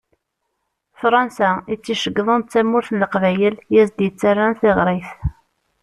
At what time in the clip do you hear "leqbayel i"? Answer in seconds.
3.01-3.75